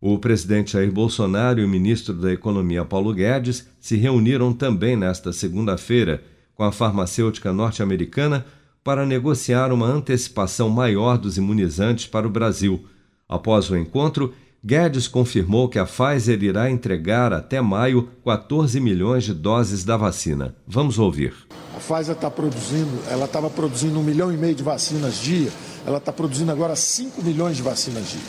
[0.00, 5.34] O presidente Jair Bolsonaro e o ministro da Economia Paulo Guedes se reuniram também nesta
[5.34, 8.46] segunda-feira com a farmacêutica norte-americana
[8.82, 12.84] para negociar uma antecipação maior dos imunizantes para o Brasil.
[13.28, 19.32] Após o encontro, Guedes confirmou que a Pfizer irá entregar até maio 14 milhões de
[19.32, 20.54] doses da vacina.
[20.66, 21.34] Vamos ouvir.
[21.74, 25.50] A Pfizer está produzindo, ela estava produzindo um milhão e meio de vacinas dia,
[25.86, 28.20] ela está produzindo agora 5 milhões de vacinas dia.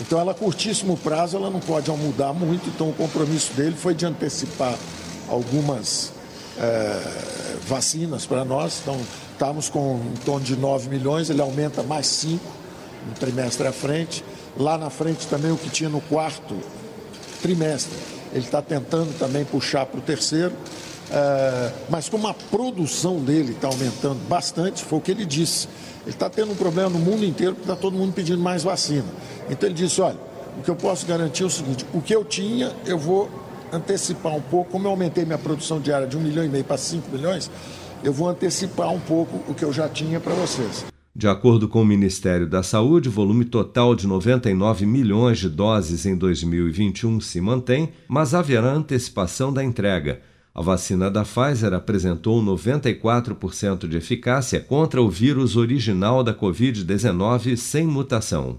[0.00, 4.06] Então, ela curtíssimo prazo, ela não pode mudar muito, então o compromisso dele foi de
[4.06, 4.74] antecipar
[5.28, 6.12] algumas
[6.58, 7.00] é,
[7.66, 8.80] vacinas para nós.
[8.82, 9.00] Então,
[9.32, 12.44] estamos com em torno de 9 milhões, ele aumenta mais 5
[13.08, 14.24] no trimestre à frente.
[14.58, 16.56] Lá na frente também o que tinha no quarto
[17.40, 17.96] trimestre,
[18.32, 20.52] ele está tentando também puxar para o terceiro.
[21.10, 25.68] É, mas como a produção dele está aumentando bastante, foi o que ele disse.
[26.02, 29.06] Ele está tendo um problema no mundo inteiro porque está todo mundo pedindo mais vacina.
[29.48, 30.18] Então ele disse: olha,
[30.58, 33.28] o que eu posso garantir é o seguinte: o que eu tinha, eu vou
[33.72, 34.70] antecipar um pouco.
[34.70, 37.50] Como eu aumentei minha produção diária de um milhão e meio para 5 milhões,
[38.02, 40.86] eu vou antecipar um pouco o que eu já tinha para vocês.
[41.14, 46.06] De acordo com o Ministério da Saúde, o volume total de 99 milhões de doses
[46.06, 50.20] em 2021 se mantém, mas haverá antecipação da entrega.
[50.54, 57.86] A vacina da Pfizer apresentou 94% de eficácia contra o vírus original da Covid-19 sem
[57.86, 58.58] mutação.